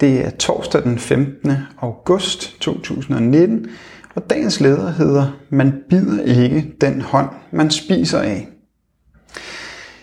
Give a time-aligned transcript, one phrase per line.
[0.00, 1.52] Det er torsdag den 15.
[1.80, 3.66] august 2019,
[4.14, 8.48] og dagens leder hedder Man bider ikke den hånd, man spiser af.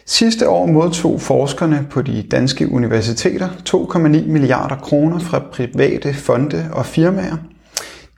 [0.06, 4.00] Sidste år modtog forskerne på de danske universiteter 2,9
[4.32, 7.38] milliarder kroner fra private fonde og firmaer.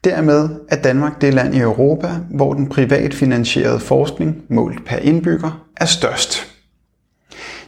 [0.03, 5.65] Dermed er Danmark det land i Europa, hvor den privat finansierede forskning målt per indbygger
[5.77, 6.47] er størst.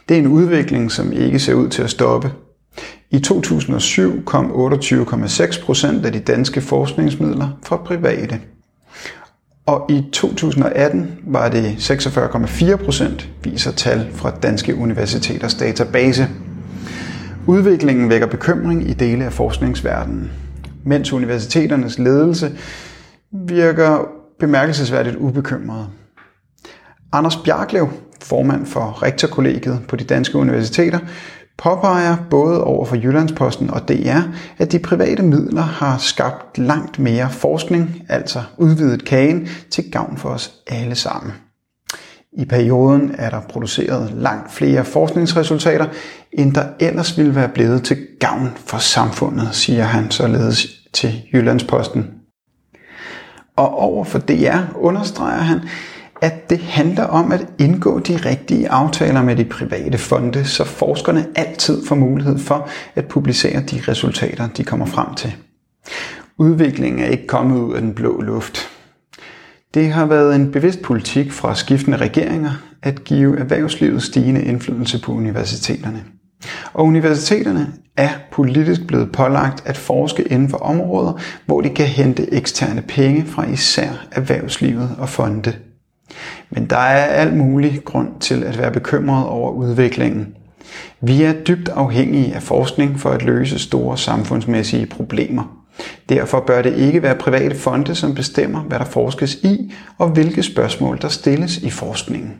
[0.08, 2.32] Det er en udvikling, som ikke ser ud til at stoppe.
[3.10, 8.40] I 2007 kom 28,6 procent af de danske forskningsmidler fra private.
[9.66, 16.28] Og i 2018 var det 46,4 procent, viser tal fra Danske Universiteters database.
[17.46, 20.30] Udviklingen vækker bekymring i dele af forskningsverdenen,
[20.84, 22.52] mens universiteternes ledelse
[23.32, 25.86] virker bemærkelsesværdigt ubekymret.
[27.12, 27.88] Anders Bjarklev,
[28.22, 30.98] formand for rektorkollegiet på de danske universiteter,
[31.58, 34.20] påpeger både over for Jyllandsposten og DR,
[34.58, 40.28] at de private midler har skabt langt mere forskning, altså udvidet kagen, til gavn for
[40.28, 41.32] os alle sammen.
[42.32, 45.86] I perioden er der produceret langt flere forskningsresultater,
[46.32, 52.10] end der ellers ville være blevet til gavn for samfundet, siger han således til Jyllandsposten.
[53.56, 55.60] Og over for DR understreger han,
[56.20, 61.26] at det handler om at indgå de rigtige aftaler med de private fonde, så forskerne
[61.34, 65.34] altid får mulighed for at publicere de resultater, de kommer frem til.
[66.38, 68.68] Udviklingen er ikke kommet ud af den blå luft.
[69.74, 72.50] Det har været en bevidst politik fra skiftende regeringer
[72.82, 76.04] at give erhvervslivet stigende indflydelse på universiteterne.
[76.72, 82.34] Og universiteterne er politisk blevet pålagt at forske inden for områder, hvor de kan hente
[82.34, 85.52] eksterne penge fra især erhvervslivet og fonde.
[86.50, 90.26] Men der er alt mulig grund til at være bekymret over udviklingen.
[91.00, 95.62] Vi er dybt afhængige af forskning for at løse store samfundsmæssige problemer.
[96.08, 100.42] Derfor bør det ikke være private fonde, som bestemmer, hvad der forskes i, og hvilke
[100.42, 102.34] spørgsmål der stilles i forskningen.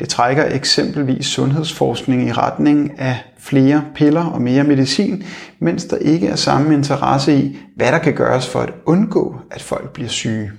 [0.00, 5.24] Det trækker eksempelvis sundhedsforskning i retning af flere piller og mere medicin,
[5.58, 9.62] mens der ikke er samme interesse i, hvad der kan gøres for at undgå, at
[9.62, 10.52] folk bliver syge.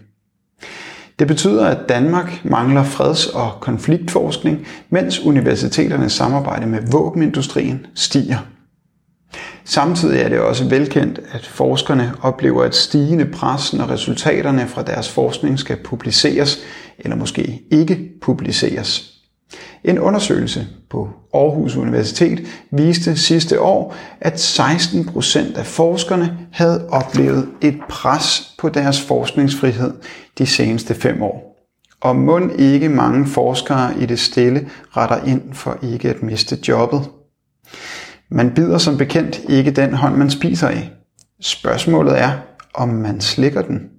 [1.19, 8.37] Det betyder, at Danmark mangler freds- og konfliktforskning, mens universiteternes samarbejde med våbenindustrien stiger.
[9.65, 15.09] Samtidig er det også velkendt, at forskerne oplever et stigende pres, når resultaterne fra deres
[15.09, 16.59] forskning skal publiceres,
[16.99, 19.16] eller måske ikke publiceres.
[19.83, 27.49] En undersøgelse på Aarhus Universitet viste sidste år, at 16 procent af forskerne havde oplevet
[27.61, 29.93] et pres på deres forskningsfrihed
[30.37, 31.47] de seneste fem år.
[32.01, 37.01] Og mund ikke mange forskere i det stille retter ind for ikke at miste jobbet.
[38.29, 40.91] Man bider som bekendt ikke den hånd, man spiser af.
[41.41, 42.31] Spørgsmålet er,
[42.73, 43.89] om man slikker den.